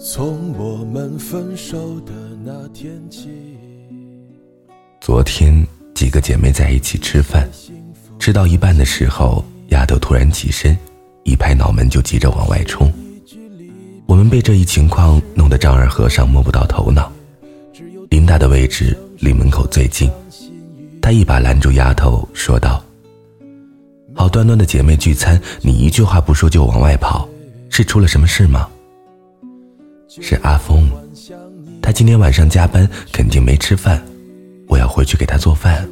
[0.00, 2.12] 从我们分手的
[2.44, 3.28] 那天起。
[5.00, 7.48] 昨天几个姐妹在一起吃饭，
[8.16, 10.78] 吃到一半的时候，丫头突然起身，
[11.24, 12.88] 一拍脑门就急着往外冲。
[14.06, 17.10] 我们被这一情况弄得丈二和尚摸不到头脑。
[18.08, 20.08] 林达的位置离门口最近，
[21.02, 22.80] 他一把拦住丫头，说道
[24.14, 27.28] ：“好端端的姐妹聚餐，你一句话不说就往外跑，
[27.68, 28.68] 是出了什么事吗？”
[30.08, 30.90] 是阿峰，
[31.82, 34.02] 他今天晚上加班，肯定没吃饭，
[34.66, 35.86] 我要回去给他做饭。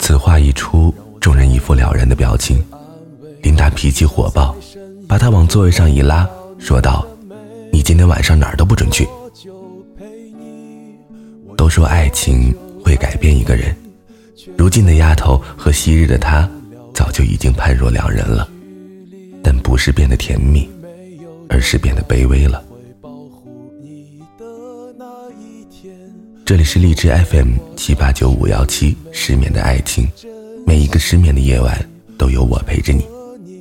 [0.00, 2.62] 此话一出，众人一副了然的表情。
[3.42, 4.56] 林达脾气火爆，
[5.06, 7.06] 把他往座位上一拉，说道
[7.72, 9.06] ：“你今天晚上哪儿都不准去。”
[11.56, 12.52] 都说爱情
[12.82, 13.74] 会改变一个人，
[14.56, 16.48] 如今的丫头和昔日的他，
[16.92, 18.48] 早就已经判若两人了，
[19.44, 20.68] 但不是变得甜蜜，
[21.48, 22.62] 而是变得卑微了。
[26.44, 30.08] 这里是荔枝 FM 七八九五幺七失眠的爱情，
[30.66, 31.76] 每一个失眠的夜晚
[32.16, 33.06] 都有我陪着你，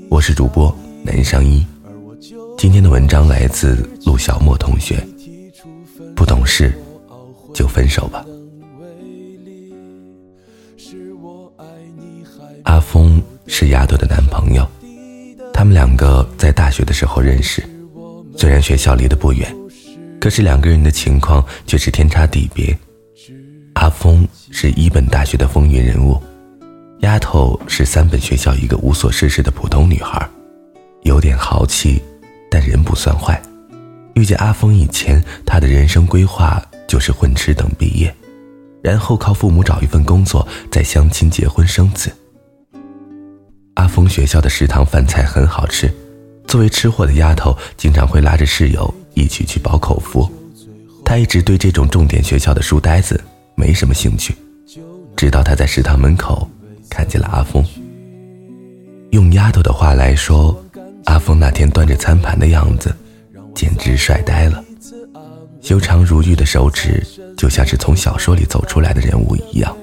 [0.09, 1.66] 我是主播南商一。
[2.58, 5.06] 今天的文章来自陆小莫同学，
[6.16, 6.73] 不懂事。
[7.53, 8.25] 就分手吧。
[12.63, 14.69] 阿峰是丫头的男朋友，
[15.53, 17.63] 他们两个在大学的时候认识，
[18.38, 19.55] 虽然学校离得不远，
[20.19, 22.78] 可是两个人的情况却是天差地别。
[23.73, 26.22] 阿峰是一本大学的风云人物，
[27.00, 30.28] 丫头是三本学校一个无所事事的普通女孩，
[31.03, 32.01] 有点豪气，
[32.50, 33.41] 但人不算坏。
[34.13, 36.63] 遇见阿峰以前，她的人生规划。
[36.88, 38.16] 就是混吃等毕业，
[38.84, 42.12] 然后靠父母找一份工作，再相亲结婚生子。
[43.74, 45.91] 阿峰学校的食堂饭菜很好吃，
[46.47, 50.29] 作为吃货的丫头，经常会拉着室友一起去饱口福。
[51.03, 53.22] 她一直对这种重点学校的书呆子
[53.56, 54.35] 没什么兴趣，
[55.16, 56.50] 直到她在食堂门口
[56.89, 57.63] 看见了阿峰。
[59.11, 60.56] 用丫头的话来说，
[61.06, 62.95] 阿峰那天端着餐盘的样子，
[63.53, 64.63] 简直帅呆了。
[65.62, 69.75] 修长如玉的手指，就像是从小说里走出来的人物一样。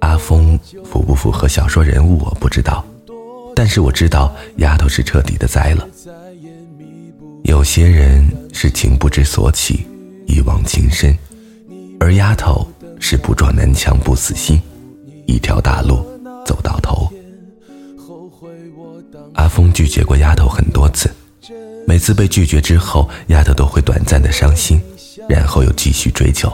[0.00, 2.84] 阿峰符不符合小说人物，我不知道，
[3.68, 5.86] 是我知道丫头是彻底的栽了。
[7.44, 9.86] 有些人是情不知所起，
[10.26, 11.16] 一往情深，
[12.00, 12.66] 而丫头
[12.98, 14.60] 是不撞南墙不死心，
[15.26, 16.04] 一条大路
[16.44, 17.08] 走到头。
[19.34, 21.10] 阿峰拒绝过丫头很多次。
[21.86, 24.80] 每次被拒绝之后，丫头都会短暂的伤心，
[25.28, 26.52] 然后又继续追求。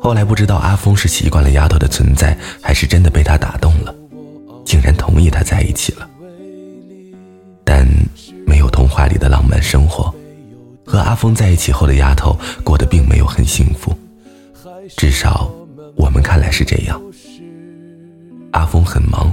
[0.00, 3.92] 后来不知道阿峰是习惯了丫头的存在，还是真的被她打动了，
[4.64, 6.08] 竟然同意她在一起了。
[8.96, 10.14] 但没有童话里的浪漫生活，
[10.84, 13.94] 和阿峰在一起后的丫头过得并没有很幸福，
[14.96, 15.50] 至少
[15.96, 17.00] 我们看来是这样。
[18.52, 19.32] 阿峰很忙，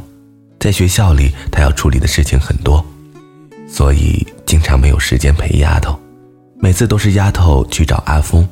[0.59, 2.85] 在学校里他要处理的事情很多。
[3.69, 5.97] 所以经常没有时间陪丫头，
[6.59, 8.47] 每次都是丫头去找阿峰，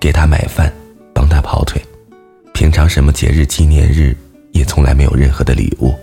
[0.00, 0.72] 给他买饭，
[1.14, 1.80] 帮他跑腿。
[2.52, 4.16] 平常什么节日纪念日，
[4.52, 5.94] 也从来没有任何的礼物，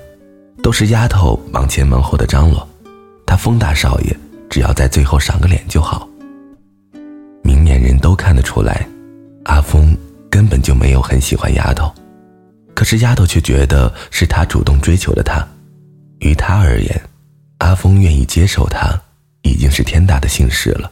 [0.63, 2.67] 都是丫头忙前忙后的张罗。
[3.25, 4.17] 他风大少爷
[4.53, 6.07] 只要在最后赏个脸就好。
[7.41, 8.87] 明眼人都看得出来，
[9.45, 9.97] 阿峰
[10.29, 11.91] 根本就没有很喜欢丫头，
[12.75, 15.43] 可是丫头却觉得是他主动追求的他，
[16.19, 17.01] 于他而言。
[17.57, 18.93] 阿峰愿意接受他，
[19.41, 20.91] 已经是天大的幸事了。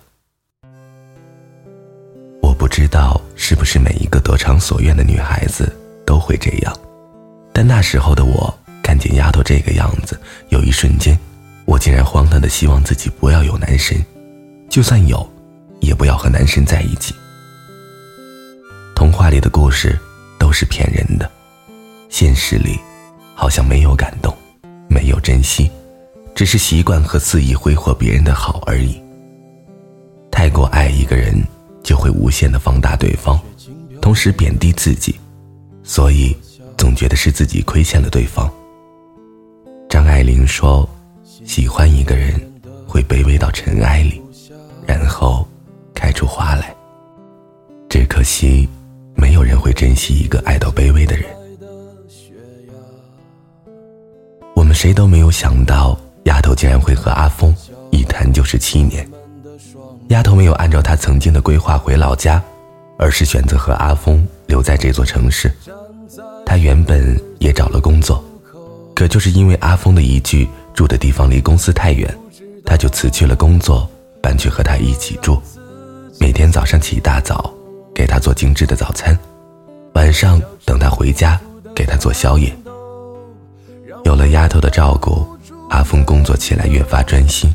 [2.41, 5.71] 我不知道是不是每一个得偿所愿的女孩子
[6.03, 6.75] 都会这样，
[7.53, 10.19] 但那时候的我看见丫头这个样子，
[10.49, 11.15] 有一瞬间，
[11.71, 13.95] 我竟然荒唐的希望自己不要有男神，
[14.69, 15.25] 就算有，
[15.79, 17.15] 也不要和男神在一起。
[18.93, 19.97] 童话里的故事
[20.37, 21.31] 都是骗人的，
[22.09, 22.77] 现实里
[23.33, 24.35] 好像没有感动，
[24.89, 25.71] 没有珍惜。
[26.35, 29.01] 只是习惯和肆意挥霍别人的好而已。
[30.29, 31.41] 太过爱一个人，
[31.83, 33.39] 就会无限的放大对方，
[34.01, 35.17] 同时贬低自己，
[35.83, 36.35] 所以
[36.77, 38.51] 总觉得是自己亏欠了对方。
[39.89, 40.87] 张爱玲说
[41.51, 42.39] ：“喜欢一个人，
[42.87, 44.21] 会卑微到尘埃里，
[44.87, 45.45] 然后
[45.93, 46.73] 开出花来。”
[47.91, 48.69] 只可惜，
[49.15, 51.25] 没有人会珍惜一个爱到卑微的人。
[54.55, 55.99] 我们谁都没有想到。
[56.23, 57.53] 丫头竟然会和阿峰
[57.89, 59.05] 一谈就是七年。
[60.07, 62.41] 丫头没有按照她曾经的规划回老家，
[62.97, 65.51] 而是选择和阿峰留在这座城市。
[66.45, 68.23] 她原本也找了工作，
[68.95, 72.13] 可就是因为阿峰的一句住的地方离公司太远，
[72.65, 73.89] 她就辞去了工作，
[74.21, 75.41] 搬去和他一起住。
[76.19, 77.51] 每天早上起一大早，
[77.93, 79.17] 给他做精致的早餐，
[79.93, 81.39] 晚上等他回家
[81.73, 82.55] 给他做宵夜。
[84.03, 85.25] 有了丫头的照顾，
[85.69, 87.53] 阿峰工作起来越发专心，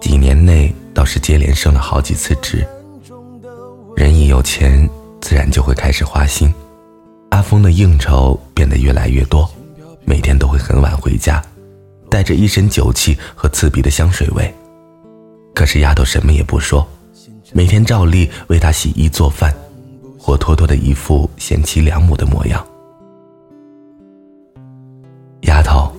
[0.00, 2.66] 几年内倒是接连升了好几次职。
[3.96, 4.88] 人一有钱，
[5.20, 6.52] 自然就会开始花心。
[7.30, 9.48] 阿峰的应酬变得越来越多，
[10.04, 11.42] 每天都会很晚回家，
[12.10, 14.54] 带着一身酒气和刺鼻的香水味。
[15.54, 16.86] 可是丫头什么也不说，
[17.52, 19.52] 每天照例为他洗衣做饭，
[20.18, 22.64] 活脱脱的一副贤妻良母的模样。
[25.42, 25.92] 丫头，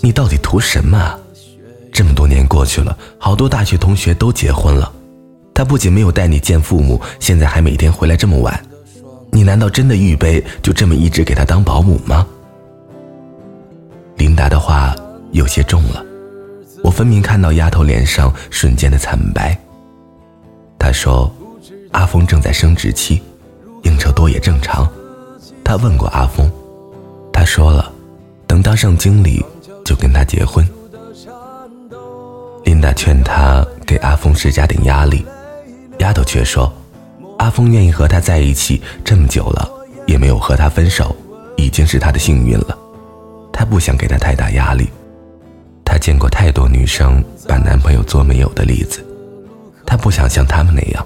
[0.00, 1.18] 你到底图什么啊？
[1.92, 4.90] 这么多年过去了，好多大学同学都结婚了，
[5.52, 8.58] 他不仅没有带你见父母，现在还每天回来这么晚，
[9.30, 12.26] 你难道真的预备就这么一直给他当保姆吗？
[14.16, 14.94] 琳达的话
[15.32, 16.04] 有些重了，
[16.82, 19.56] 我分明看到丫头脸上瞬间的惨白。
[20.78, 21.32] 她说
[21.92, 23.22] ：“阿峰正在生殖期，
[23.82, 24.88] 应酬多也正常。”
[25.64, 26.50] 她问过阿峰，
[27.32, 27.92] 他说了。
[28.46, 29.40] 等当上经理，
[29.84, 30.66] 就跟他结婚。
[32.64, 35.24] 琳达劝他给阿峰施加点压力，
[35.98, 36.72] 丫头却说
[37.38, 39.70] ：“阿峰愿意和他在一起这么久了，
[40.04, 41.14] 也没有和他分手，
[41.56, 42.76] 已经是他的幸运了。
[43.52, 44.90] 他不想给他太大压力。
[45.90, 49.04] 他见过太多女生把男朋友做没有的例子，
[49.84, 51.04] 他不想像他们那样。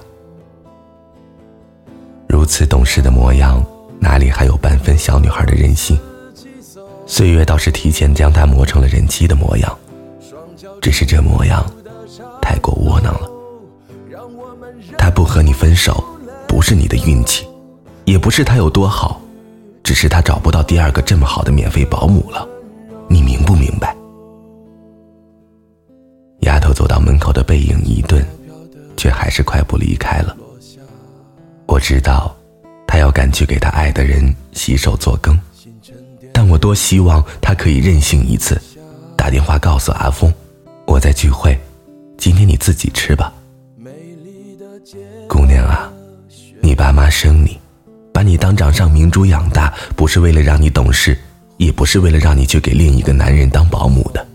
[2.29, 3.65] 如此懂事的模样，
[3.99, 5.97] 哪里还有半分小女孩的任性？”
[7.07, 9.75] 岁月倒是提前将他磨成了人妻的模样，
[10.79, 11.65] 只是这模样
[12.39, 13.27] 太过窝囊了。
[14.99, 16.03] 他不和你分手，
[16.47, 17.47] 不是你的运气，
[18.03, 19.19] 也不是他有多好，
[19.81, 22.47] 只是他找不到第二个这么好的免费保姆了。
[23.09, 23.95] 你明不明白？
[26.75, 28.23] 走到门口的背影一顿，
[28.97, 30.35] 却还是快步离开了。
[31.65, 32.35] 我知道，
[32.85, 35.39] 他要赶去给他爱的人洗手做羹。
[36.33, 38.61] 但我多希望他可以任性一次，
[39.15, 40.31] 打电话告诉阿峰，
[40.85, 41.57] 我在聚会，
[42.17, 43.33] 今天你自己吃吧。
[45.29, 45.89] 姑娘啊，
[46.61, 47.57] 你爸妈生你，
[48.13, 51.17] 把你当掌上明珠养大，不是为了让你懂事，
[51.55, 54.27] 也不是为了让你去给另一个男人当保姆的。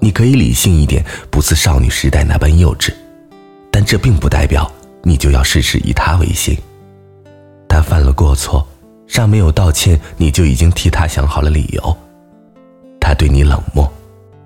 [0.00, 2.92] 你可以理性一点，不似少女时代那般幼稚，
[3.70, 4.70] 但这并不代表
[5.02, 6.56] 你就要事事以他为先。
[7.68, 8.66] 他犯了过错。
[9.08, 11.96] 尚没有道歉，你就已经替他想好了理由。
[13.00, 13.88] 他对你冷漠，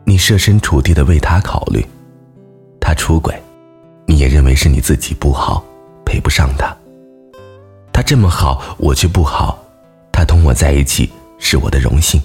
[0.04, 1.82] 你设身处地的为他考虑。
[2.78, 3.34] 他出轨，
[4.06, 5.64] 你也认为是你自己不好，
[6.04, 6.76] 配不上他。
[7.90, 9.58] 他这么好，我却不好。
[10.12, 12.20] 他同我在一起是我的荣幸。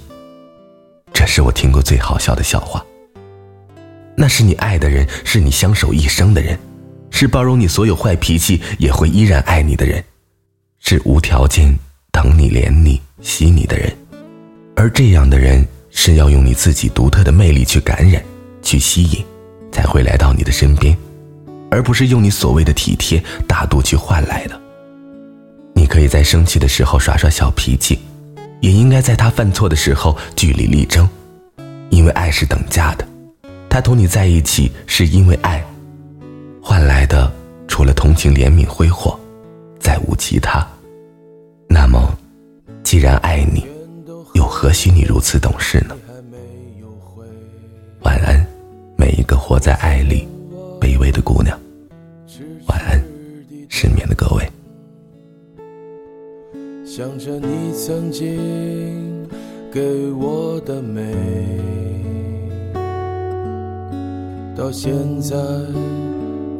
[1.13, 2.85] 这是我听过最好笑的笑话。
[4.17, 6.57] 那是你爱的人，是你相守一生的人，
[7.09, 10.03] 是包容你所有坏脾气也会依然爱你的人，
[10.79, 11.77] 是无条件。
[12.17, 13.93] 疼你、怜你、惜你的人，
[14.73, 18.23] 而这样的人是要用你自己独特的魅力去感染、
[18.61, 19.21] 去吸引，
[19.69, 20.97] 才会来到你的身边，
[21.69, 24.57] 而不是用你所谓的体贴、大度去换来的。
[25.75, 27.99] 你可以在生气的时候耍耍小脾气，
[28.61, 31.07] 也应该在他犯错的时候据理力争，
[31.89, 33.05] 因为爱是等价的。
[33.75, 35.61] 他同你在一起是因为爱，
[36.61, 37.29] 换来的
[37.67, 39.19] 除了同情、怜悯、挥霍，
[39.81, 40.65] 再无其他。
[41.67, 42.17] 那么，
[42.83, 43.67] 既然爱你，
[44.33, 45.97] 又何须你如此懂事呢？
[48.03, 48.47] 晚安，
[48.97, 50.25] 每一个活在爱里
[50.79, 51.59] 卑微的姑娘。
[52.67, 53.03] 晚安，
[53.67, 54.49] 失眠的各位。
[56.85, 59.27] 想着你曾经
[59.69, 61.13] 给我的美，
[64.55, 65.35] 到现在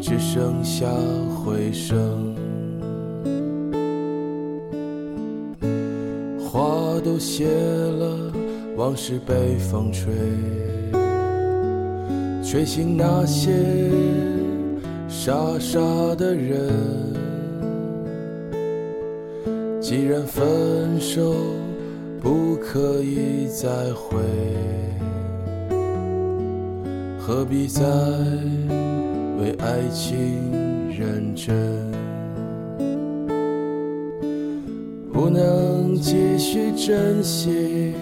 [0.02, 0.86] 只剩下
[1.34, 2.36] 回声。
[6.38, 8.32] 花都谢了，
[8.75, 10.14] 往事被风吹，
[12.44, 13.52] 吹醒那些
[15.08, 15.80] 傻傻
[16.16, 16.72] 的人。
[19.80, 21.34] 既然分手
[22.20, 24.18] 不可以再会，
[27.27, 27.84] 何必再
[29.39, 30.15] 为爱情
[30.96, 31.55] 认真？
[35.12, 37.96] 不能继续珍惜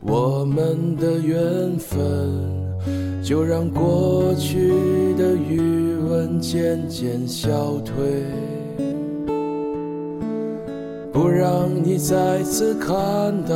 [0.00, 2.00] 我们的缘分，
[3.22, 8.24] 就让过去的余温渐渐消退，
[11.12, 12.96] 不让你再次看
[13.44, 13.54] 到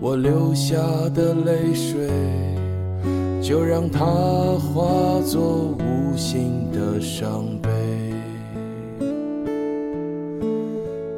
[0.00, 0.76] 我流下
[1.12, 2.08] 的泪水，
[3.50, 7.68] 就让它化作无形的伤悲。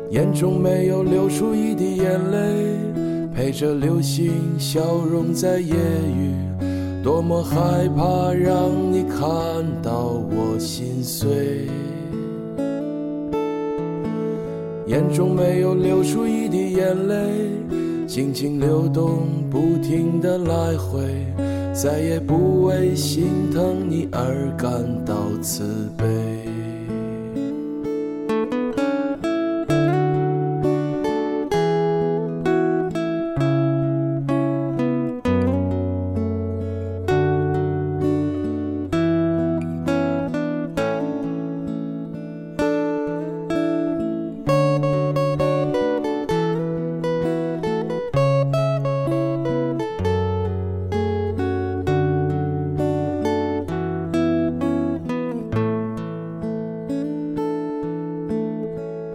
[0.09, 2.79] 眼中没有流出一滴眼泪，
[3.35, 6.33] 陪着流星消融在夜雨。
[7.05, 11.67] 多么害怕让你看到我心碎，
[14.87, 17.15] 眼中没有流出一滴眼泪，
[18.07, 19.19] 静静流动，
[19.51, 21.27] 不停的来回，
[21.73, 24.71] 再也不为心疼你而感
[25.07, 26.52] 到慈悲。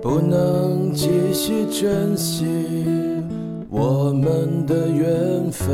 [0.07, 2.45] 不能继续珍惜
[3.69, 5.67] 我们的缘分，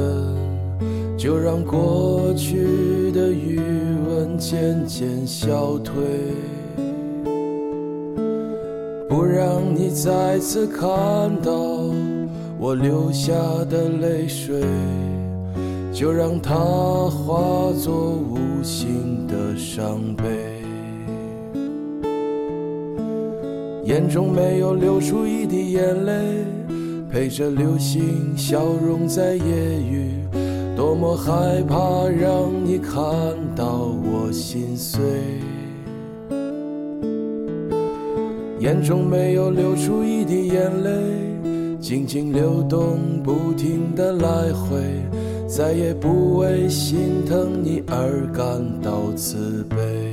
[1.16, 3.60] 就让过去的余
[4.10, 5.94] 温渐渐消退，
[9.08, 10.90] 不让你再次看
[11.44, 11.54] 到
[12.58, 13.34] 我流下
[13.70, 14.64] 的泪水，
[15.94, 20.63] 就让它化作无形的伤悲。
[23.86, 26.14] 眼中没有流出一滴眼泪，
[27.12, 30.14] 陪着流星消融在夜雨。
[30.76, 32.98] 多么害怕让你看
[33.56, 35.02] 到我心碎。
[38.60, 40.90] 眼中没有流出一滴眼泪，
[41.82, 44.80] 静静流动，不停的来回，
[45.46, 50.13] 再也不为心疼你而感到自卑。